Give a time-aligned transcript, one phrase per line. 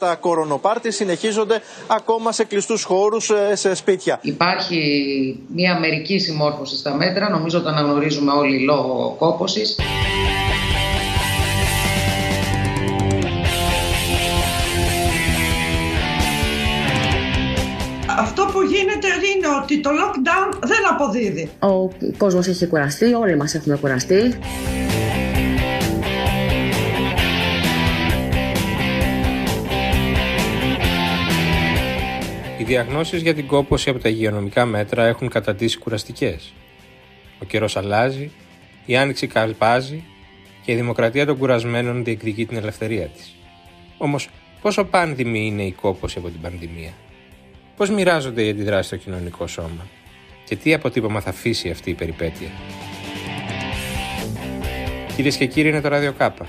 [0.00, 4.18] Τα κορονοπάρτι συνεχίζονται ακόμα σε κλειστούς χώρους, ε, σε σπίτια.
[4.22, 4.80] Υπάρχει
[5.54, 9.76] μια μερική συμμόρφωση στα μέτρα, νομίζω το αναγνωρίζουμε όλοι λόγω κόπωσης.
[18.18, 21.50] Αυτό που γίνεται είναι ότι το lockdown δεν αποδίδει.
[21.58, 24.38] Ο κόσμος έχει κουραστεί, όλοι μας έχουμε κουραστεί.
[32.70, 36.52] Διαγνώσεις για την κόπωση από τα υγειονομικά μέτρα έχουν κατατήσει κουραστικές.
[37.42, 38.30] Ο καιρός αλλάζει,
[38.86, 40.04] η άνοιξη καλπάζει
[40.64, 43.34] και η δημοκρατία των κουρασμένων διεκδικεί την ελευθερία της.
[43.98, 44.28] Όμως,
[44.60, 46.92] πόσο πάνδημη είναι η κόπωση από την πανδημία;
[47.76, 49.86] Πώς μοιράζονται οι αντιδράσεις στο κοινωνικό σώμα;
[50.44, 52.48] Και τι αποτύπωμα θα αφήσει αυτή η περιπέτεια;
[55.16, 56.46] Κυρίες και κύριοι, είναι το Ράδιο Κάπα.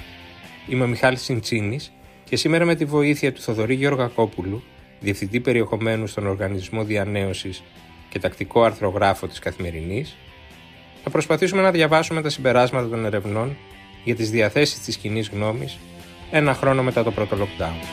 [0.68, 1.92] Είμαι ο Μιχάλης Συντσίνης
[2.24, 4.64] και σήμερα με τη βοήθεια του Θοδωρή Γεωργακόπουλου,
[5.04, 7.64] Διευθυντή Περιεχομένου στον Οργανισμό Διανέωσης
[8.10, 10.16] και τακτικό αρθρογράφο της Καθημερινής,
[11.04, 13.58] θα προσπαθήσουμε να διαβάσουμε τα συμπεράσματα των ερευνών
[14.04, 15.78] για τις διαθέσεις της κοινή γνώμης
[16.32, 17.86] ένα χρόνο μετά το πρώτο lockdown.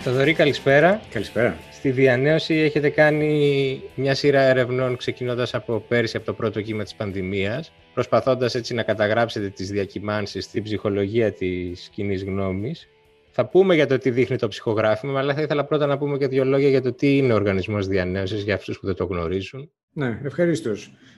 [0.00, 1.00] Θοδωρή, καλησπέρα.
[1.10, 1.56] Καλησπέρα.
[1.72, 6.94] Στη διανέωση έχετε κάνει μια σειρά ερευνών ξεκινώντας από πέρυσι από το πρώτο κύμα της
[6.94, 12.88] πανδημίας, προσπαθώντας έτσι να καταγράψετε τις διακυμάνσεις στην ψυχολογία της κοινή γνώμης.
[13.30, 16.28] Θα πούμε για το τι δείχνει το ψυχογράφημα, αλλά θα ήθελα πρώτα να πούμε και
[16.28, 19.70] δύο λόγια για το τι είναι ο οργανισμός διανέωσης για αυτούς που δεν το γνωρίζουν.
[19.92, 20.72] Ναι, ευχαριστώ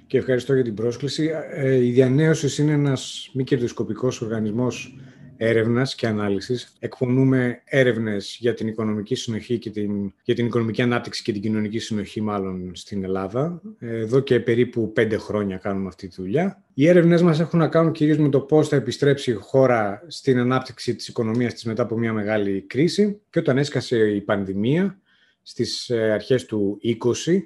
[0.06, 1.30] και ευχαριστώ για την πρόσκληση.
[1.52, 4.96] Ε, η διανέωση είναι ένας μη κερδοσκοπικός οργανισμός
[5.36, 6.72] έρευνας και ανάλυσης.
[6.78, 11.78] Εκπονούμε έρευνες για την οικονομική συνοχή και την, για την οικονομική ανάπτυξη και την κοινωνική
[11.78, 13.60] συνοχή μάλλον στην Ελλάδα.
[13.78, 16.64] Εδώ και περίπου πέντε χρόνια κάνουμε αυτή τη δουλειά.
[16.74, 20.38] Οι έρευνες μας έχουν να κάνουν κυρίως με το πώς θα επιστρέψει η χώρα στην
[20.38, 25.00] ανάπτυξη της οικονομίας της μετά από μια μεγάλη κρίση και όταν έσκασε η πανδημία
[25.42, 27.38] στις ε, αρχές του 20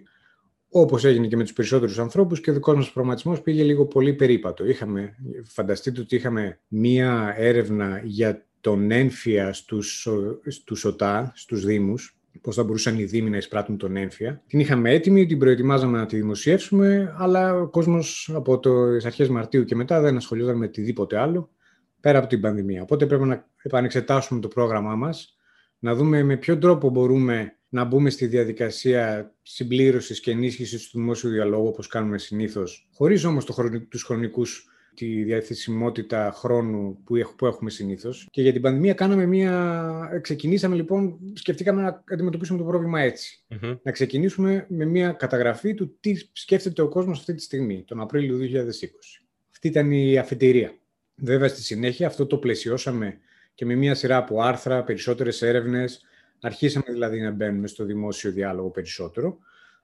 [0.72, 4.14] Όπως έγινε και με τους περισσότερους ανθρώπους και ο δικός μας προγραμματισμός πήγε λίγο πολύ
[4.14, 4.66] περίπατο.
[4.66, 10.08] Είχαμε, φανταστείτε ότι είχαμε μία έρευνα για τον ένφια στους,
[10.46, 14.42] στους ΟΤΑ, στους Δήμους, πώς θα μπορούσαν οι Δήμοι να εισπράττουν τον ένφια.
[14.46, 19.64] Την είχαμε έτοιμη, την προετοιμάζαμε να τη δημοσιεύσουμε, αλλά ο κόσμος από τις αρχές Μαρτίου
[19.64, 21.50] και μετά δεν ασχολιόταν με οτιδήποτε άλλο,
[22.00, 22.82] πέρα από την πανδημία.
[22.82, 25.36] Οπότε πρέπει να επανεξετάσουμε το πρόγραμμά μας,
[25.78, 31.30] να δούμε με ποιο τρόπο μπορούμε να μπούμε στη διαδικασία συμπλήρωσης και ενίσχυσης του δημόσιου
[31.30, 33.80] διαλόγου όπως κάνουμε συνήθως, χωρίς όμως το χρονι...
[33.80, 34.64] τους χρονικούς
[34.94, 38.28] τη διαθεσιμότητα χρόνου που, που έχουμε συνήθως.
[38.30, 40.18] Και για την πανδημία κάναμε μια...
[40.22, 43.00] Ξεκινήσαμε λοιπόν, σκεφτήκαμε να αντιμετωπίσουμε το πρόβλημα
[43.82, 48.36] Να ξεκινήσουμε με μια καταγραφή του τι σκέφτεται ο κόσμος αυτή τη στιγμή, τον Απρίλιο
[48.36, 48.42] 2020.
[49.50, 50.74] Αυτή ήταν η αφετηρία.
[51.14, 53.18] Βέβαια στη συνέχεια αυτό το πλαισιώσαμε
[53.54, 56.04] και με μια σειρά από άρθρα, περισσότερες έρευνες,
[56.40, 59.38] Αρχίσαμε δηλαδή να μπαίνουμε στο δημόσιο διάλογο περισσότερο,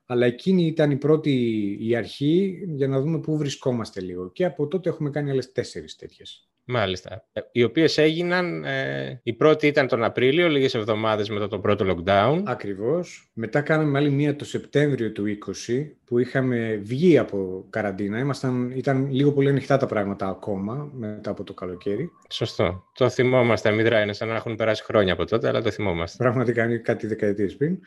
[0.05, 1.31] αλλά εκείνη ήταν η πρώτη
[1.79, 4.31] η αρχή για να δούμε πού βρισκόμαστε λίγο.
[4.31, 6.47] Και από τότε έχουμε κάνει άλλες τέσσερις τέτοιες.
[6.69, 7.25] Μάλιστα.
[7.33, 11.85] Ε, οι οποίες έγιναν, ε, η πρώτη ήταν τον Απρίλιο, λίγες εβδομάδες μετά το πρώτο
[11.89, 12.41] lockdown.
[12.45, 13.31] Ακριβώς.
[13.33, 18.19] Μετά κάναμε άλλη μία το Σεπτέμβριο του 20, που είχαμε βγει από καραντίνα.
[18.19, 22.11] Ήμασταν, ήταν λίγο πολύ ανοιχτά τα πράγματα ακόμα, μετά από το καλοκαίρι.
[22.29, 22.83] Σωστό.
[22.93, 26.23] Το θυμόμαστε, αμύδρα είναι σαν να έχουν περάσει χρόνια από τότε, αλλά το θυμόμαστε.
[26.23, 27.79] Πραγματικά είναι κάτι δεκαετίες πριν.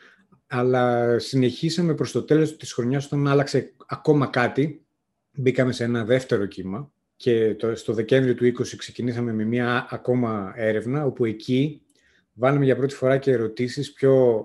[0.47, 4.85] Αλλά συνεχίσαμε προς το τέλος της χρονιάς, όταν άλλαξε ακόμα κάτι.
[5.33, 6.91] Μπήκαμε σε ένα δεύτερο κύμα,
[7.21, 11.81] και το, στο Δεκέμβριο του 20 ξεκινήσαμε με μια ακόμα έρευνα, όπου εκεί
[12.33, 14.43] βάλαμε για πρώτη φορά και ερωτήσεις πιο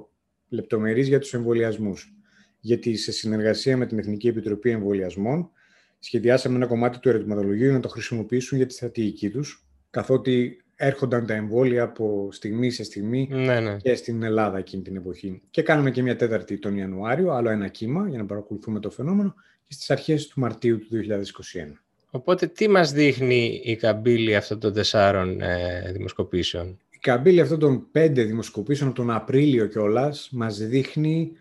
[0.49, 2.15] λεπτομερείς για τους εμβολιασμούς.
[2.61, 5.51] Γιατί σε συνεργασία με την Εθνική Επιτροπή Εμβολιασμών
[5.99, 11.35] σχεδιάσαμε ένα κομμάτι του ερωτηματολογίου να το χρησιμοποιήσουν για τη στρατηγική τους, καθότι έρχονταν τα
[11.35, 13.77] εμβόλια από στιγμή σε στιγμή ναι, ναι.
[13.77, 15.43] και στην Ελλάδα εκείνη την εποχή.
[15.51, 19.35] Και κάναμε και μια τέταρτη τον Ιανουάριο, άλλο ένα κύμα για να παρακολουθούμε το φαινόμενο
[19.63, 21.86] και στις αρχές του Μαρτίου του 2021.
[22.11, 27.91] Οπότε τι μας δείχνει η καμπύλη αυτών των τεσσάρων ε, δημοσκοπήσεων; Η καμπύλη αυτών των
[27.91, 31.33] πέντε δημοσκοπήσεων τον Απρίλιο κιόλας μας δείχνει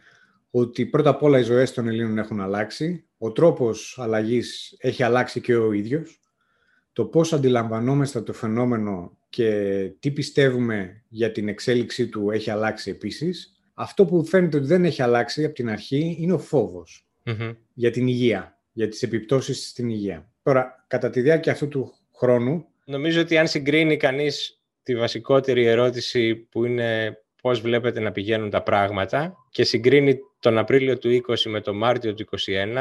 [0.52, 5.42] ότι πρώτα απ' όλα οι ζωές των Ελλήνων έχουν αλλάξει, ο τρόπος αλλαγής έχει αλλάξει
[5.42, 6.20] και ο ίδιος,
[6.94, 13.60] το πώς αντιλαμβανόμαστε το φαινόμενο και τι πιστεύουμε για την εξέλιξή του έχει αλλάξει επίσης.
[13.74, 17.08] Αυτό που φαίνεται ότι δεν έχει αλλάξει από την αρχή είναι ο φοβος
[17.74, 20.30] για την υγεία, για τις επιπτώσεις στην υγεία.
[20.46, 22.66] Τώρα, κατά τη διάρκεια αυτού του χρόνου...
[22.86, 28.64] Νομίζω ότι αν συγκρίνει κανείς τη βασικότερη ερώτηση που είναι πώς βλέπετε να πηγαίνουν τα
[28.64, 32.26] πράγματα και συγκρίνει τον Απρίλιο του 20 με τον Μάρτιο του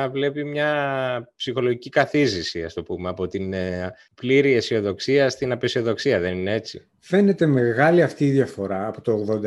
[0.04, 6.20] 21 βλέπει μια ψυχολογική καθίζηση, ας το πούμε, από την ε, πλήρη αισιοδοξία στην απεσιοδοξία,
[6.20, 9.40] δεν είναι έτσι; Φαίνεται μεγάλη αυτή η διαφορά από το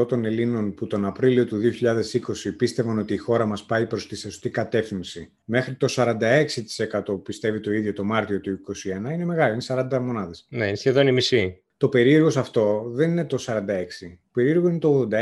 [0.00, 4.08] 86% των Ελλήνων που τον Απρίλιο του 2020 πίστευαν ότι η χώρα μας πάει προς
[4.08, 9.24] τη σωστή κατεύθυνση μέχρι το 46% που πιστεύει το ίδιο το Μάρτιο του 2021 είναι
[9.24, 10.46] μεγάλη, είναι 40 μονάδες.
[10.48, 11.62] Ναι, είναι σχεδόν η μισή.
[11.76, 13.60] Το περίεργος σε αυτό δεν είναι το 46,
[14.00, 15.16] το περίεργο είναι το 86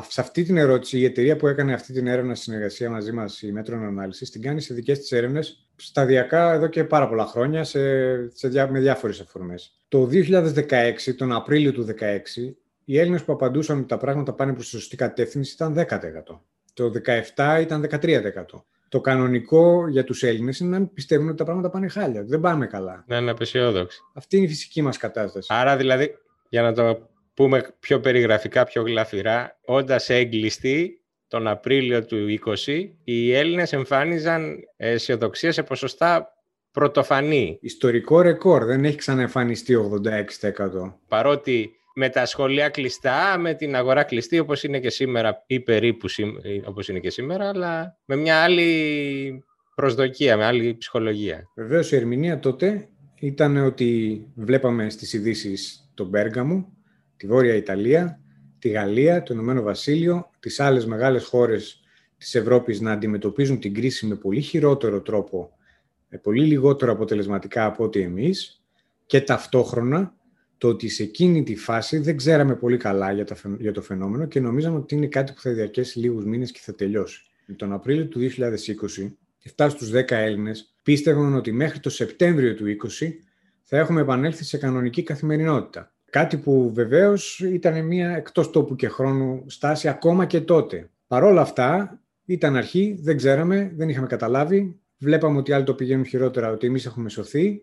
[0.00, 3.42] σε αυτή την ερώτηση, η εταιρεία που έκανε αυτή την έρευνα στη συνεργασία μαζί μας,
[3.42, 7.64] η Metron Analysis, την κάνει σε δικές της έρευνες σταδιακά εδώ και πάρα πολλά χρόνια
[7.64, 7.80] σε,
[8.28, 9.84] σε, με διάφορες αφορμές.
[9.88, 11.94] Το 2016, τον Απρίλιο του 2016,
[12.84, 15.84] οι Έλληνες που απαντούσαν ότι τα πράγματα πάνε προς τη σωστή κατεύθυνση ήταν 10%.
[16.74, 16.92] Το
[17.36, 18.20] 2017 ήταν 13%.
[18.88, 22.24] Το κανονικό για τους Έλληνες είναι να πιστεύουν ότι τα πράγματα πάνε χάλια.
[22.24, 23.04] Δεν πάμε καλά.
[23.06, 24.00] Να είναι απεσιόδοξοι.
[24.14, 25.48] Αυτή είναι η φυσική μας κατάσταση.
[25.54, 26.14] Άρα δηλαδή,
[26.48, 33.34] για να το πούμε πιο περιγραφικά, πιο γλαφυρά, όντας έγκλειστοι τον Απρίλιο του 20, οι
[33.34, 36.28] Έλληνες εμφάνιζαν αισιοδοξία σε ποσοστά
[36.72, 37.58] πρωτοφανή.
[37.60, 40.98] Ιστορικό ρεκόρ, δεν έχει ξαναεμφανιστεί 86%.
[41.08, 46.06] Παρότι με τα σχολεία κλειστά, με την αγορά κλειστή όπως είναι και σήμερα ή περίπου
[46.64, 49.44] όπως είναι και σήμερα, αλλά με μια άλλη
[49.74, 51.50] προσδοκία, με άλλη ψυχολογία.
[51.54, 52.88] Βεβαίως η ερμηνεία τότε
[53.20, 56.72] ήταν ότι βλέπαμε στις ειδήσεις τον Πέργαμο
[57.22, 58.20] τη Βόρεια Ιταλία,
[58.58, 61.80] τη Γαλλία, το Ηνωμένο Βασίλειο, τις άλλες μεγάλες χώρες
[62.18, 65.50] της Ευρώπης να αντιμετωπίζουν την κρίση με πολύ χειρότερο τρόπο,
[66.08, 68.62] με πολύ λιγότερο αποτελεσματικά από ό,τι εμείς
[69.06, 70.14] και ταυτόχρονα
[70.58, 73.12] το ότι σε εκείνη τη φάση δεν ξέραμε πολύ καλά
[73.58, 76.74] για, το φαινόμενο και νομίζαμε ότι είναι κάτι που θα διαρκέσει λίγους μήνες και θα
[76.74, 77.22] τελειώσει.
[77.56, 79.12] Τον Απρίλιο του 2020,
[79.56, 82.64] 7 στους 10 Έλληνες πίστευαν ότι μέχρι το Σεπτέμβριο του
[83.00, 83.08] 2020
[83.62, 85.91] θα έχουμε επανέλθει σε κανονική καθημερινότητα.
[86.12, 90.90] Κάτι που βεβαίως ήταν μια εκτός τόπου και χρόνου στάση ακόμα και τότε.
[91.06, 94.80] Παρόλα αυτά, ήταν αρχή, δεν ξέραμε, δεν είχαμε καταλάβει.
[94.98, 97.62] Βλέπαμε ότι άλλοι το πηγαίνουν χειρότερα, ότι εμείς έχουμε σωθεί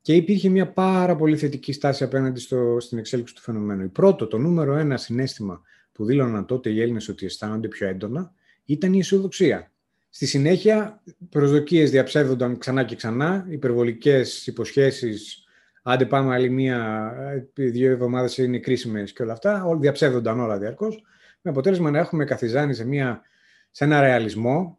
[0.00, 3.82] και υπήρχε μια πάρα πολύ θετική στάση απέναντι στο, στην εξέλιξη του φαινομένου.
[3.82, 8.32] Η πρώτο, το νούμερο ένα συνέστημα που δήλωναν τότε οι Έλληνες ότι αισθάνονται πιο έντονα,
[8.64, 9.72] ήταν η αισιοδοξία.
[10.10, 15.43] Στη συνέχεια, προσδοκίες διαψεύδονταν ξανά και ξανά, υπερβολικές υποσχέσεις
[15.86, 17.12] άντε πάμε άλλη μία,
[17.54, 19.64] δύο εβδομάδες είναι κρίσιμες και όλα αυτά.
[19.64, 21.02] Όλοι διαψεύδονταν όλα διαρκώς.
[21.40, 23.22] Με αποτέλεσμα να έχουμε καθιζάνει σε, μια,
[23.70, 24.78] σε ένα ρεαλισμό,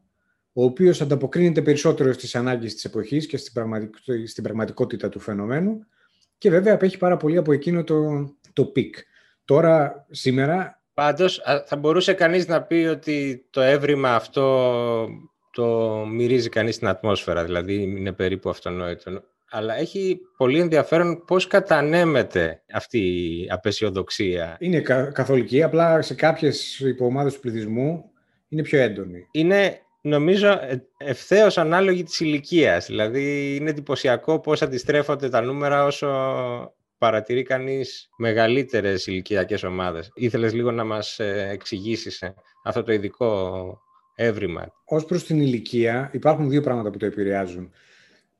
[0.53, 3.53] ο οποίος ανταποκρίνεται περισσότερο στις ανάγκες της εποχής και στην,
[4.25, 5.85] στην πραγματικότητα του φαινομένου.
[6.37, 8.95] Και βέβαια απέχει πάρα πολύ από εκείνο το, το peak.
[9.45, 10.83] Τώρα, σήμερα.
[10.93, 15.07] Πάντως, θα μπορούσε κανείς να πει ότι το εύρημα αυτό
[15.51, 19.23] το μυρίζει κανείς στην ατμόσφαιρα, δηλαδή είναι περίπου αυτονόητο
[19.55, 24.57] αλλά έχει πολύ ενδιαφέρον πώς κατανέμεται αυτή η απαισιοδοξία.
[24.59, 24.79] Είναι
[25.13, 28.11] καθολική, απλά σε κάποιες υποομάδες του πληθυσμού
[28.47, 29.27] είναι πιο έντονη.
[29.31, 32.85] Είναι νομίζω ε, ευθέως ανάλογη της ηλικίας.
[32.85, 36.07] Δηλαδή είναι εντυπωσιακό πώς αντιστρέφονται τα νούμερα όσο
[36.97, 40.11] παρατηρεί κανείς μεγαλύτερες ηλικιακές ομάδες.
[40.13, 43.63] Ήθελες λίγο να μας ε, εξηγήσεις ε, αυτό το ειδικό
[44.15, 47.71] έβριμα; Ως προς την ηλικία υπάρχουν δύο πράγματα που το επηρεάζουν.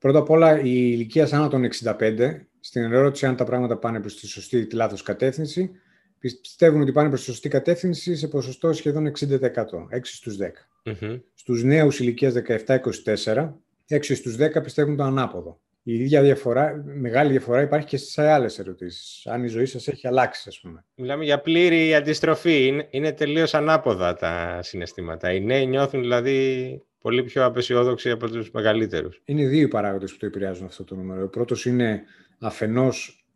[0.06, 4.20] Πρώτα απ' όλα, η ηλικία σαν των 65, στην ερώτηση αν τα πράγματα πάνε προς
[4.20, 5.70] τη σωστή ή τη λάθος κατεύθυνση,
[6.18, 10.44] πιστεύουν ότι πάνε προς τη σωστή κατεύθυνση σε ποσοστό σχεδόν 60%, 6 στους 10.
[10.84, 11.20] Mm-hmm.
[11.34, 12.34] Στους νέους ηλικίας
[12.66, 13.52] 17-24,
[13.88, 15.60] 6 στους 10 πιστεύουν το ανάποδο.
[15.82, 19.26] Η ίδια διαφορά, μεγάλη διαφορά υπάρχει και στις άλλες ερωτήσεις.
[19.26, 20.84] Αν η ζωή σας έχει αλλάξει, ας πούμε.
[20.94, 22.66] Μιλάμε για πλήρη αντιστροφή.
[22.66, 25.32] Είναι, είναι τελείως ανάποδα τα συναισθήματα.
[25.32, 29.22] Οι νέοι νιώθουν δηλαδή πολύ πιο απεσιόδοξοι από τους μεγαλύτερους.
[29.24, 31.22] Είναι δύο οι παράγοντες που το επηρεάζουν αυτό το νούμερο.
[31.24, 32.02] Ο πρώτος είναι
[32.38, 33.26] αφενός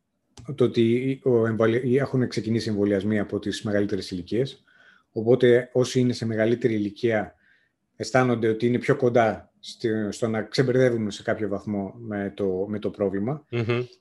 [0.54, 1.20] το ότι
[1.98, 4.64] έχουν ξεκινήσει εμβολιασμοί από τις μεγαλύτερες ηλικίες.
[5.12, 7.34] Οπότε όσοι είναι σε μεγαλύτερη ηλικία
[7.96, 9.52] αισθάνονται ότι είναι πιο κοντά
[10.10, 13.46] στο να ξεμπερδεύουν σε κάποιο βαθμό με το, με το προβλημα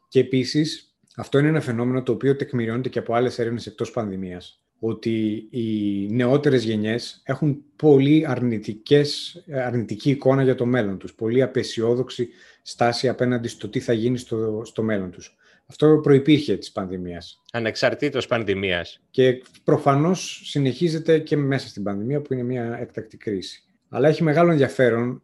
[0.07, 4.63] Και επίσης αυτό είναι ένα φαινόμενο το οποίο τεκμηριώνεται και από άλλες έρευνες εκτός πανδημίας
[4.79, 12.29] ότι οι νεότερες γενιές έχουν πολύ αρνητικές, αρνητική εικόνα για το μέλλον τους, πολύ απεσιόδοξη
[12.61, 15.37] στάση απέναντι στο τι θα γίνει στο, στο μέλλον τους.
[15.65, 17.41] Αυτό προϋπήρχε της πανδημίας.
[17.51, 19.01] Ανεξαρτήτως πανδημίας.
[19.09, 23.63] Και προφανώς συνεχίζεται και μέσα στην πανδημία που είναι μια έκτακτη κρίση.
[23.89, 25.23] Αλλά έχει μεγάλο ενδιαφέρον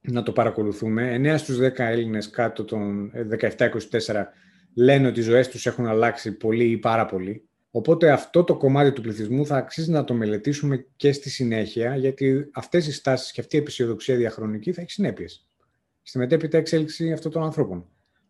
[0.00, 1.14] να το παρακολουθούμε.
[1.14, 3.68] 9 στους 10 Έλληνες κάτω των 17-24
[4.74, 7.48] λένε ότι οι ζωές τους έχουν αλλάξει πολύ ή πάρα πολύ.
[7.76, 12.50] Οπότε αυτό το κομμάτι του πληθυσμού θα αξίζει να το μελετήσουμε και στη συνέχεια, γιατί
[12.52, 15.46] αυτές οι στάσεις και αυτή η επισιοδοξία διαχρονική θα έχει συνέπειες
[16.02, 17.86] στη μετέπειτα εξέλιξη αυτών των ανθρώπων.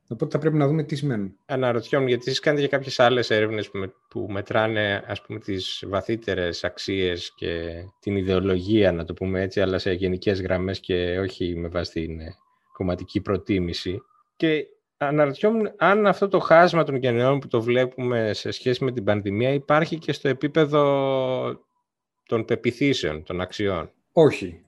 [0.08, 1.36] Οπότε θα πρέπει να δούμε τι σημαίνουν.
[1.46, 5.84] Αναρωτιόμουν, γιατί εσείς κάνετε και κάποιες άλλες έρευνες που, με, που μετράνε ας πούμε, τις
[5.86, 11.56] βαθύτερες αξίες και την ιδεολογία, να το πούμε έτσι, αλλά σε γενικές γραμμές και όχι
[11.56, 12.34] με βάση την ε,
[12.72, 14.02] κομματική προτίμηση.
[14.36, 19.04] Και αναρωτιόμουν αν αυτό το χάσμα των γενεών που το βλέπουμε σε σχέση με την
[19.04, 20.84] πανδημία υπάρχει και στο επίπεδο
[22.26, 23.90] των πεπιθήσεων, των αξιών.
[24.12, 24.58] Όχι.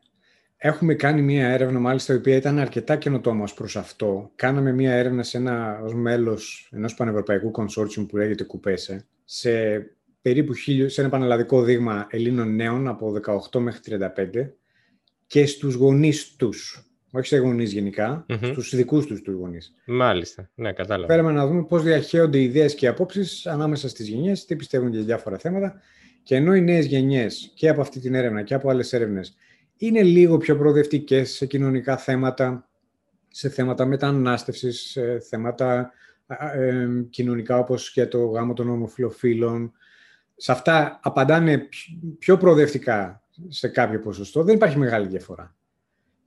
[0.56, 4.30] Έχουμε κάνει μία έρευνα, μάλιστα, η οποία ήταν αρκετά καινοτόμα προς αυτό.
[4.34, 9.50] Κάναμε μία έρευνα σε ένα, ως μέλος ενός πανευρωπαϊκού κονσόρτσιου που λέγεται Κουπέσε, σε
[10.22, 13.12] περίπου χίλιο, σε ένα πανελλαδικό δείγμα Ελλήνων νέων από
[13.52, 14.50] 18 μέχρι 35
[15.26, 16.85] και στους γονείς τους,
[17.16, 18.38] όχι σε γονείς γενικά, Μμμ.
[18.52, 19.74] στους δικούς τους τους γονείς.
[19.86, 21.12] Μάλιστα, ναι, κατάλαβα.
[21.12, 24.92] Φέραμε να δούμε πώς διαχέονται οι ιδέες και οι απόψεις ανάμεσα στις γενιές, τι πιστεύουν
[24.92, 25.80] για διάφορα θέματα.
[26.22, 29.36] Και ενώ οι νέες γενιές και από αυτή την έρευνα και από άλλες έρευνες
[29.76, 32.68] είναι λίγο πιο προοδευτικές σε κοινωνικά θέματα,
[33.28, 35.90] σε θέματα μετανάστευσης, σε θέματα
[36.26, 39.72] α, ε, κοινωνικά όπως για το γάμο των ομοφιλοφίλων.
[40.36, 44.42] Σε αυτά απαντάνε πιο- πιο προοδευτικά σε κάποιο ποσοστό.
[44.44, 45.55] Δεν υπάρχει μεγάλη διαφορά.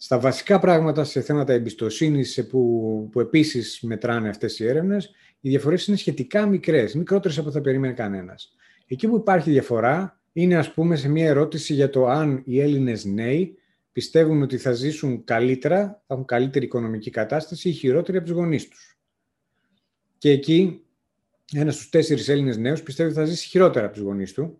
[0.01, 5.49] Στα βασικά πράγματα, σε θέματα εμπιστοσύνης σε που, που επίσης μετράνε αυτές οι έρευνες, οι
[5.49, 8.55] διαφορές είναι σχετικά μικρές, μικρότερες από θα περίμενε κανένας.
[8.87, 13.05] Εκεί που υπάρχει διαφορά είναι ας πούμε σε μια ερώτηση για το αν οι Έλληνες
[13.05, 13.57] νέοι
[13.91, 18.67] πιστεύουν ότι θα ζήσουν καλύτερα, θα έχουν καλύτερη οικονομική κατάσταση ή χειρότερη από τους γονείς
[18.67, 18.99] τους.
[20.17, 20.81] Και εκεί
[21.53, 24.59] ένας στους τέσσερις Έλληνες νέους πιστεύει ότι θα ζήσει χειρότερα από τους γονείς του,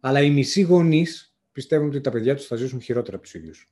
[0.00, 3.70] αλλά οι μισοί γονείς πιστεύουν ότι τα παιδιά τους θα ζήσουν χειρότερα από τους ίδιους.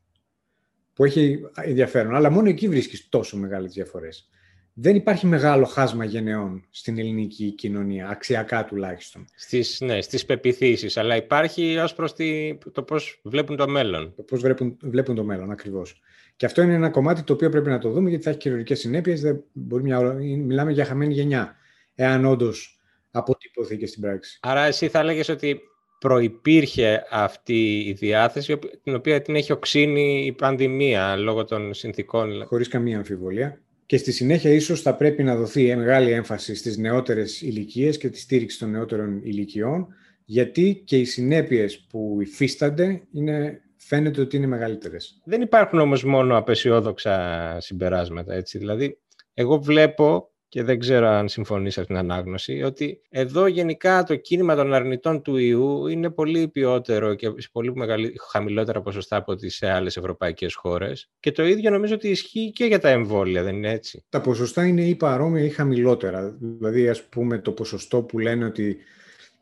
[0.94, 4.28] Που έχει ενδιαφέρον, αλλά μόνο εκεί βρίσκεις τόσο μεγάλες διαφορές.
[4.76, 9.24] Δεν υπάρχει μεγάλο χάσμα γενεών στην ελληνική κοινωνία, αξιακά τουλάχιστον.
[9.34, 14.12] Στις, ναι, στις πεπιθήσεις, αλλά υπάρχει ως προς τη, το πώς βλέπουν το μέλλον.
[14.16, 16.00] Το πώς βλέπουν, βλέπουν το μέλλον ακριβώς.
[16.36, 18.78] Και αυτό είναι ένα κομμάτι το οποίο πρέπει να το δούμε, γιατί θα έχει χειρουργικές
[18.78, 19.20] συνέπειες.
[19.20, 21.56] Δεν μπορεί μια, μιλάμε για χαμένη γενιά,
[21.94, 22.78] εάν όντως
[23.10, 24.38] αποτυπωθεί και στην πράξη.
[24.42, 25.60] Άρα εσύ θα έλεγες ότι
[26.04, 32.44] προϋπήρχε αυτή η διάθεση, την οποία την έχει οξύνει η πανδημία λόγω των συνθήκων.
[32.46, 33.60] Χωρίς καμία αμφιβολία.
[33.86, 38.18] Και στη συνέχεια ίσως θα πρέπει να δοθεί μεγάλη έμφαση στις νεότερες ηλικίες και τη
[38.18, 39.86] στήριξη των νεότερων ηλικιών,
[40.24, 45.20] γιατί και οι συνέπειες που υφίστανται είναι, φαίνεται ότι είναι μεγαλύτερες.
[45.24, 48.58] Δεν υπάρχουν όμως μόνο απεσιόδοξα συμπεράσματα, έτσι.
[48.58, 48.98] Δηλαδή,
[49.34, 54.54] εγώ βλέπω και δεν ξέρω αν συμφωνείς αυτήν την ανάγνωση, ότι εδώ γενικά το κίνημα
[54.54, 58.14] των αρνητών του ιού είναι πολύ ποιότερο και σε πολύ μεγαλύ...
[58.30, 61.10] χαμηλότερα ποσοστά από τις σε άλλες ευρωπαϊκές χώρες.
[61.20, 64.66] Και το ίδιο νομίζω ότι ισχύει και για τα εμβόλια, δεν είναι έτσι; Τα ποσοστά
[64.66, 66.36] είναι ή παρόμοια ή χαμηλότερα.
[66.40, 68.76] Δηλαδή, ας πούμε, το ποσοστό που λένε ότι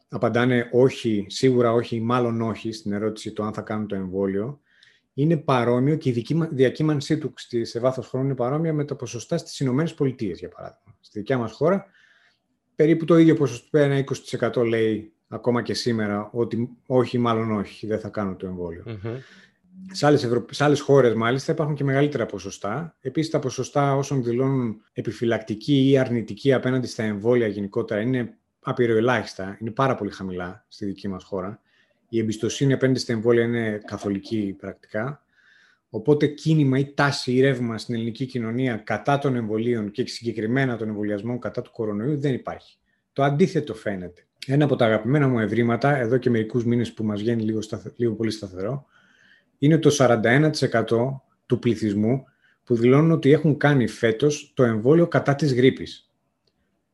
[0.09, 4.61] απαντάνε όχι, σίγουρα όχι ή μάλλον όχι στην ερώτηση το αν θα κάνουν το εμβόλιο,
[5.14, 9.61] είναι παρόμοιο και η διακύμανσή του σε βάθος χρόνου είναι παρόμοια με τα ποσοστά στις
[9.61, 10.97] Ηνωμένες Πολιτείες, για παράδειγμα.
[11.00, 11.87] Στη δικιά μας χώρα,
[12.75, 14.04] περίπου το ίδιο ποσοστό, ένα
[14.54, 18.85] 20% λέει ακόμα και σήμερα ότι όχι, μάλλον όχι, δεν θα κάνουν το εμβόλιο.
[18.87, 19.16] Mm-hmm.
[19.90, 20.45] Σε άλλες, Ευρω...
[20.50, 22.97] σε άλλες χώρες, μάλιστα, υπάρχουν και μεγαλύτερα ποσοστά.
[23.00, 29.71] Επίσης, τα ποσοστά όσων δηλώνουν επιφυλακτική ή αρνητική απέναντι στα εμβόλια γενικότερα είναι απειροελάχιστα, είναι
[29.71, 31.62] πάρα πολύ χαμηλά στη δική μας χώρα.
[32.14, 35.25] Η εμπιστοσύνη απέναντι στα εμβόλια είναι καθολική πρακτικά.
[35.90, 40.88] Οπότε κίνημα ή τάση ή ρεύμα στην ελληνική κοινωνία κατά των εμβολίων και συγκεκριμένα των
[40.88, 42.76] εμβολιασμών κατά του κορονοϊού δεν υπάρχει.
[43.12, 44.26] Το αντίθετο φαίνεται.
[44.47, 47.92] Ένα από τα αγαπημένα μου ευρήματα, εδώ και μερικούς μήνες που μας βγαίνει λίγο, σταθε...
[47.97, 48.87] λίγο πολύ σταθερό,
[49.59, 50.42] είναι το 41%
[51.47, 52.25] του πληθυσμού
[52.64, 56.12] που δηλώνουν ότι έχουν κάνει φέτος το εμβόλιο κατά της γρήπης.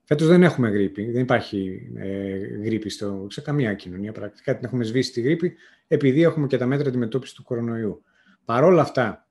[0.09, 1.11] Φέτος δεν έχουμε γρήπη.
[1.11, 4.13] Δεν υπάρχει ε, γρήπη στο, σε καμία κοινωνία.
[4.13, 5.55] Πρακτικά την έχουμε σβήσει τη γρήπη,
[5.89, 8.03] επειδή έχουμε και τα μέτρα αντιμετώπισης του κορονοϊού.
[8.45, 9.29] Παρ' όλα αυτά,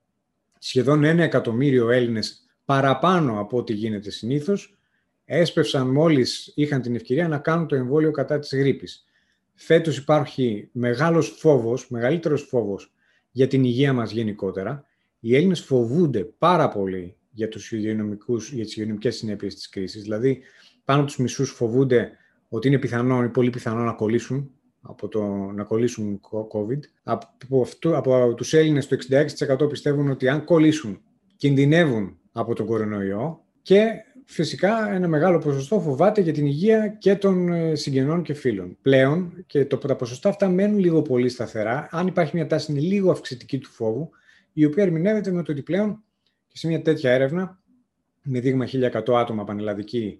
[0.59, 4.77] σχεδόν ένα εκατομμύριο Έλληνες παραπάνω από ό,τι γίνεται συνήθως,
[5.25, 9.05] έσπευσαν μόλις είχαν την ευκαιρία να κάνουν το εμβόλιο κατά της γρήπης.
[9.53, 12.93] Φέτος υπάρχει μεγάλος φόβος, μεγαλύτερος φόβος
[13.31, 14.85] για την υγεία μας γενικότερα.
[15.19, 20.01] Οι Έλληνες φοβούνται πάρα πολύ για, τους για τις υγειονομικές συνέπειες της κρίσης.
[20.01, 20.41] Δηλαδή,
[20.87, 22.11] πάνω από τους μισούς φοβούνται
[22.49, 24.51] ότι είναι πιθανό ή πολύ πιθανό να κολλήσουν
[24.81, 25.23] από το
[25.55, 26.21] να κολλήσουν
[26.53, 26.79] COVID.
[27.03, 28.97] Από, αυτού, από τους Έλληνες το
[29.65, 31.01] 66% πιστεύουν ότι αν κολλήσουν
[31.35, 33.87] κινδυνεύουν από τον κορονοϊό και
[34.25, 38.77] φυσικά ένα μεγάλο ποσοστό φοβάται για την υγεία και των συγγενών και φίλων.
[38.81, 41.87] Πλέον και το, τα ποσοστά αυτά μένουν λίγο πολύ σταθερά.
[41.91, 44.09] Αν υπάρχει μια τάση είναι λίγο αυξητική του φόβου,
[44.53, 46.03] η οποία ερμηνεύεται με το ότι πλέον
[46.47, 47.61] και σε μια τέτοια έρευνα,
[48.21, 50.19] με δείγμα 1100 άτομα πανελλαδική,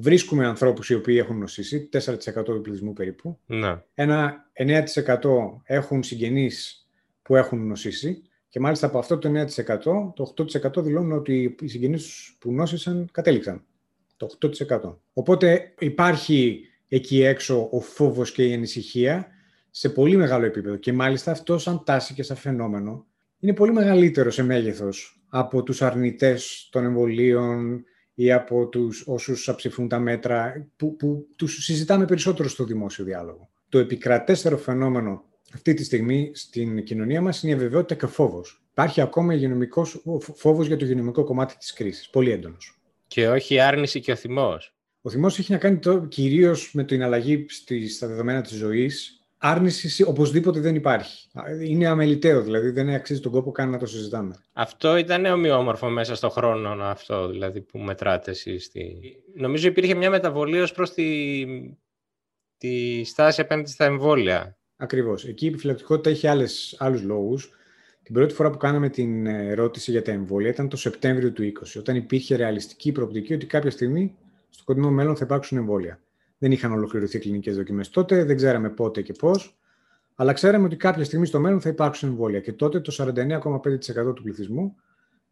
[0.00, 3.38] βρίσκουμε ανθρώπους οι οποίοι έχουν νοσήσει, 4% του πληθυσμού περίπου.
[3.46, 3.84] Να.
[3.94, 6.88] Ένα 9% έχουν συγγενείς
[7.22, 12.36] που έχουν νοσήσει Και μάλιστα από αυτό το 9%, το 8% δηλώνουν ότι οι συγγενείς
[12.40, 13.64] που νόσησαν κατέληξαν.
[14.16, 14.96] Το 8%.
[15.12, 19.28] Οπότε υπάρχει εκεί έξω ο φόβος και η ανησυχία
[19.70, 20.76] σε πολύ μεγάλο επίπεδο.
[20.76, 23.06] Και μάλιστα αυτό σαν τάση και σαν φαινόμενο
[23.38, 27.84] είναι πολύ μεγαλύτερο σε μέγεθος από τους αρνητές των εμβολίων
[28.20, 33.50] ή από τους όσους αψηφούν τα μέτρα που, που τους συζητάμε περισσότερο στο δημόσιο διάλογο.
[33.68, 38.62] Το επικρατέστερο φαινόμενο αυτή τη στιγμή στην κοινωνία μας είναι η αβεβαιότητα και ο φόβος.
[38.70, 40.02] Υπάρχει ακόμα υγειονομικός
[40.34, 42.80] φόβος για το υγειονομικό κομμάτι της κρίσης, πολύ έντονος.
[43.06, 44.76] Και όχι η άρνηση και ο θυμός.
[45.02, 47.46] Ο θυμός έχει να κάνει το, κυρίως με την αλλαγή
[47.88, 51.28] στα δεδομένα της ζωής, άρνηση οπωσδήποτε δεν υπάρχει.
[51.64, 54.34] Είναι αμεληταίο, δηλαδή δεν αξίζει τον κόπο καν να το συζητάμε.
[54.52, 58.64] Αυτό ήταν ομοιόμορφο μέσα στον χρόνο αυτό, δηλαδή που μετράτε εσείς.
[58.64, 59.00] Στη...
[59.34, 61.44] Νομίζω υπήρχε μια μεταβολή ως προς τη,
[62.58, 64.58] τη στάση απέναντι στα εμβόλια.
[64.76, 65.24] Ακριβώς.
[65.24, 67.50] Εκεί η επιφυλακτικότητα έχει άλλες, άλλους λόγους.
[68.02, 71.78] Την πρώτη φορά που κάναμε την ερώτηση για τα εμβόλια ήταν το Σεπτέμβριο του 20,
[71.78, 74.16] όταν υπήρχε ρεαλιστική προοπτική ότι κάποια στιγμή
[74.48, 76.00] στο κοντινό μέλλον θα υπάρξουν εμβόλια.
[76.38, 79.58] Δεν είχαν ολοκληρωθεί κλινικές δοκιμές τότε, δεν ξέραμε πότε και πώς,
[80.14, 82.40] αλλά ξέραμε ότι κάποια στιγμή στο μέλλον θα υπάρξουν εμβόλια.
[82.40, 84.74] Και τότε το 49,5% του πληθυσμού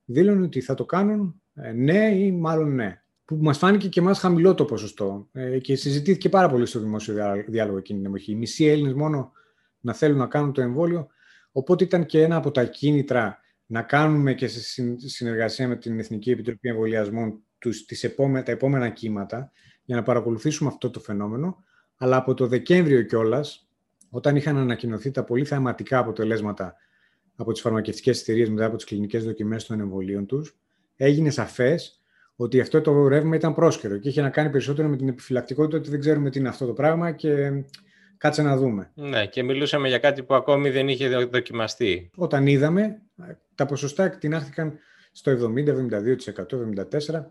[0.04, 3.00] δήλωνε ότι θα το κάνουν ε, ναι ή μάλλον ναι.
[3.24, 5.28] Που μας φάνηκε και εμάς χαμηλό το ποσοστό.
[5.32, 7.14] Ε, και συζητήθηκε πάρα πολύ στο δημόσιο
[7.46, 8.32] διάλογο εκείνη την εποχή.
[8.32, 9.32] Οι μισοί Έλληνες μόνο
[9.80, 11.06] να θέλουν να κάνουν το εμβόλιο.
[11.52, 16.30] Οπότε ήταν και ένα από τα κίνητρα να κάνουμε και σε συνεργασία με την Εθνική
[16.30, 19.52] Επιτροπή Εμβολιασμών τους, τις επόμε, τα επόμενα κύματα
[19.86, 21.64] για να παρακολουθήσουμε αυτό το φαινόμενο.
[21.96, 23.68] Αλλά από το Δεκέμβριο κιόλας,
[24.10, 26.74] όταν είχαν ανακοινωθεί τα πολύ θεαματικά αποτελέσματα
[27.36, 30.56] από τις φαρμακευτικές εταιρείες μετά από τις κλινικές δοκιμές των εμβολίων τους,
[30.96, 32.00] έγινε σαφές
[32.36, 35.90] ότι αυτό το ρεύμα ήταν πρόσκαιρο και είχε να κάνει περισσότερο με την επιφυλακτικότητα ότι
[35.90, 37.50] δεν ξέρουμε τι είναι αυτό το πράγμα και
[38.16, 38.90] κάτσε να δούμε.
[38.94, 42.10] Ναι, και μιλούσαμε για κάτι που ακόμη δεν είχε δοκιμαστεί.
[42.16, 43.02] Όταν είδαμε,
[43.54, 44.78] τα ποσοστά εκτινάχθηκαν
[45.12, 46.46] στο 70, 72%,
[47.10, 47.24] 74%.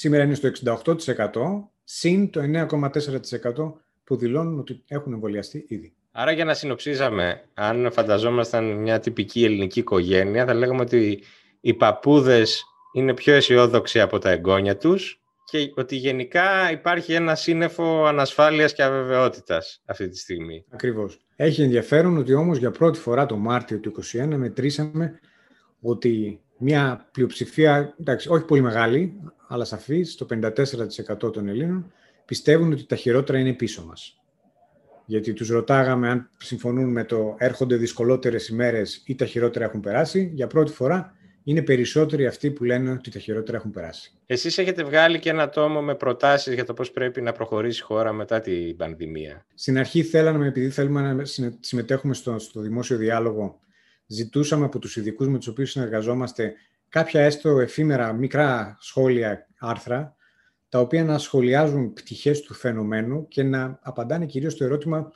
[0.00, 0.94] Σήμερα είναι στο 68%,
[1.84, 3.72] συν το 9,4%
[4.04, 5.94] που δηλώνουν ότι έχουν εμβολιαστεί ήδη.
[6.10, 11.22] Άρα για να συνοψίζαμε, αν φανταζόμασταν μια τυπική ελληνική οικογένεια, θα λέγαμε ότι
[11.60, 18.04] οι παππούδες είναι πιο αισιόδοξοι από τα εγγόνια τους και ότι γενικά υπάρχει ένα σύννεφο
[18.04, 20.64] ανασφάλειας και αβεβαιότητας αυτή τη στιγμή.
[20.70, 21.18] Ακριβώς.
[21.36, 25.18] Έχει ενδιαφέρον ότι όμως για πρώτη φορά το Μάρτιο του 2021 μετρήσαμε
[25.80, 31.92] ότι μια πλειοψηφία, εντάξει, όχι πολύ μεγάλη, αλλά σαφής, το 54% των Ελλήνων,
[32.24, 34.20] πιστεύουν ότι τα χειρότερα είναι πίσω μας.
[35.06, 40.30] Γιατί τους ρωτάγαμε αν συμφωνούν με το έρχονται δυσκολότερες ημέρες ή τα χειρότερα έχουν περάσει.
[40.34, 41.12] Για πρώτη φορά
[41.44, 44.12] είναι περισσότεροι αυτοί που λένε ότι τα χειρότερα έχουν περάσει.
[44.26, 47.84] Εσείς έχετε βγάλει και ένα τόμο με προτάσεις για το πώς πρέπει να προχωρήσει η
[47.84, 51.24] χώρα μετά την πανδημία; Στην αρχή θέλαμε, επειδή θέλουμε να
[51.60, 53.60] συμμετέχουμε στο, στο δημόσιο διάλογο,
[54.08, 56.54] ζητούσαμε από τους ειδικούς με τους οποίους συνεργαζόμαστε
[56.88, 60.16] κάποια έστω εφήμερα μικρά σχόλια, άρθρα,
[60.68, 65.12] τα οποία να σχολιάζουν πτυχές του φαινομένου και να απαντάνε κυρίως στο ερώτημα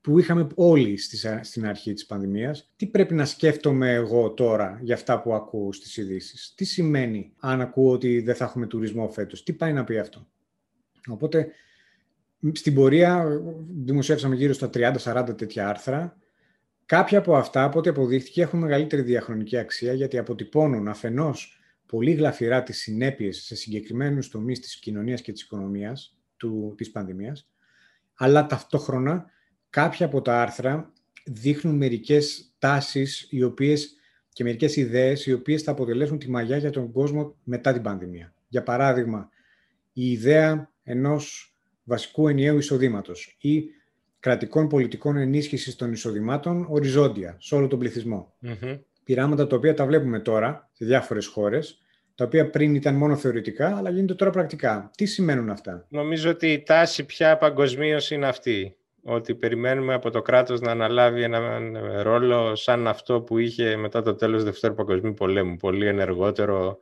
[0.00, 0.98] που είχαμε όλοι
[1.42, 2.72] στην αρχή της πανδημίας.
[2.76, 7.60] Τι πρέπει να σκέφτομαι εγώ τώρα για αυτά που ακούω στις ειδήσει; Τι σημαίνει αν
[7.60, 10.26] ακούω ότι δεν θα έχουμε τουρισμό φέτος; Τι πάει να πει αυτό;
[11.08, 11.48] Οπότε
[12.52, 13.40] στην πορεία
[13.84, 16.16] δημοσιεύσαμε γύρω στα 30-40 τέτοια άρθρα
[16.88, 22.62] Κάποια από αυτά, από ό,τι αποδείχθηκε, έχουν μεγαλύτερη διαχρονική αξία γιατί αποτυπώνουν αφενός πολύ γλαφυρά
[22.62, 26.18] τις συνέπειες σε συγκεκριμένους τομείς της κοινωνίας και της οικονομίας
[26.76, 27.50] της πανδημίας,
[28.14, 29.30] αλλά ταυτόχρονα
[29.70, 30.92] κάποια από τα άρθρα
[31.24, 33.28] δείχνουν μερικές τάσεις
[34.32, 38.34] και μερικές ιδέες οι οποίες θα αποτελέσουν τη μαγιά για τον κόσμο μετά την πανδημία.
[38.48, 39.28] Για παράδειγμα,
[39.92, 43.64] η ιδέα ενός βασικού ενιαίου εισοδήματος ή
[44.28, 48.34] κρατικών πολιτικών ενίσχυσης των εισοδημάτων οριζόντια σε όλο τον πληθυσμό.
[48.42, 48.80] Mm-hmm.
[49.04, 51.78] Πειράματα τα οποία τα βλέπουμε τώρα σε διάφορες χώρες,
[52.14, 54.90] τα οποία πριν ήταν μόνο θεωρητικά, αλλά γίνονται τώρα πρακτικά.
[54.96, 58.76] Τι σημαίνουν αυτά; Νομίζω ότι η τάση πια παγκοσμίως είναι αυτή.
[59.02, 64.14] Ότι περιμένουμε από το κράτος να αναλάβει έναν ρόλο σαν αυτό που είχε μετά το
[64.14, 65.56] τέλος του Δευτέρου Παγκοσμίου Πολέμου.
[65.56, 66.78] Πολύ ενεργότερο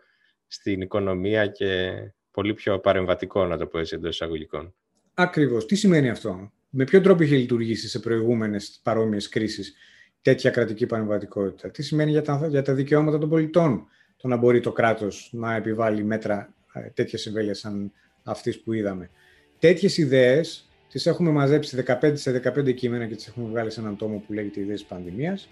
[0.47, 1.93] στην οικονομία και
[2.31, 4.75] πολύ πιο παρεμβατικό, να το πω έτσι εντός εισαγωγικών.
[5.15, 5.67] Ακριβώς.
[5.67, 9.75] Τι σημαίνει αυτό; Με ποιο τρόπο είχε λειτουργήσει σε προηγούμενες παρόμοιες κρίσεις
[10.23, 13.87] τέτοια κρατική πανεμβατικότητα; Τι σημαίνει για τα, για τα δικαιώματα των πολιτών
[14.17, 19.11] το να μπορεί το κράτος να επιβάλλει μέτρα ε, τέτοια εμβέλεια σαν αυτή που είδαμε;
[19.59, 23.97] Τέτοιες ιδέες τις έχουμε μαζέψει 15 σε 15 κείμενα και τις έχουμε βγάλει σε έναν
[23.97, 25.49] τόμο που λέγεται Ιδέες Πανδημίας,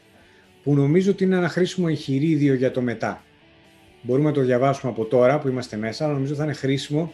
[0.62, 3.24] που νομίζω ότι είναι ένα χρήσιμο εγχειρίδιο για το μετά.
[4.02, 7.12] Μπορούμε να το διαβάσουμε από τώρα που είμαστε μέσα, αλλά νομίζω θα είναι χρήσιμο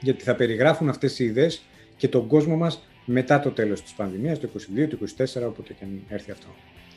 [0.00, 1.62] γιατί θα περιγράφουν αυτές οι ιδέες
[1.96, 5.84] και τον κόσμο μας μετά το τέλος της πανδημίας, το 2022, το 2024, όποτε και
[5.84, 6.46] αν έρθει αυτό.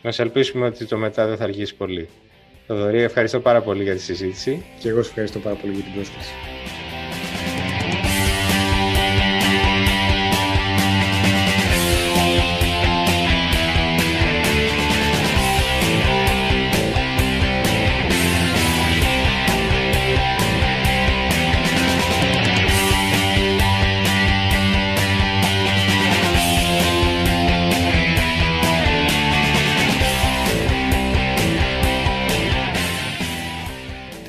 [0.01, 2.09] Να σε ελπίσουμε ότι το μετά δεν θα αργήσει πολύ.
[2.67, 4.63] Θοδωρή, ευχαριστώ πάρα πολύ για τη συζήτηση.
[4.79, 6.31] Και εγώ σε ευχαριστώ πάρα πολύ για την πρόσκληση.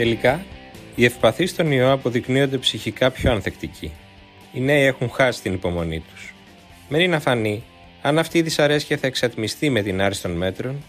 [0.02, 0.44] Τελικά,
[0.94, 3.92] οι ευπαθείς στον ιό αποδεικνύονται ψυχικά πιο ανθεκτικοί.
[4.52, 6.34] Οι νέοι έχουν χάσει την υπομονή τους.
[6.88, 7.62] Μένει να φανεί
[8.02, 10.82] αν αυτή η δυσαρέσκεια θα εξατμιστεί με την άρση των μέτρων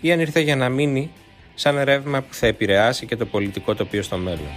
[0.00, 1.10] ή αν ήρθε για να μείνει
[1.54, 4.50] σαν ρεύμα που θα επηρεάσει και το πολιτικό τοπίο στο μέλλον.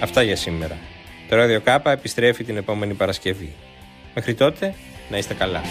[0.00, 0.78] Αυτά για σήμερα.
[1.28, 3.52] Το Radio K επιστρέφει την επόμενη Παρασκευή.
[4.14, 4.74] Μέχρι τότε,
[5.10, 5.62] να είστε καλά.